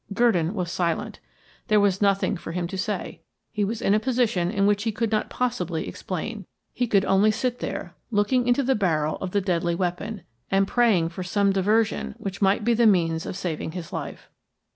[0.15, 1.19] Gurdon was silent;
[1.67, 3.21] there was nothing for him to say.
[3.51, 7.29] He was in a position in which he could not possibly explain; he could only
[7.29, 12.15] sit there, looking into the barrel of the deadly weapon, and praying for some diversion
[12.17, 14.27] which might be the means of saving his life.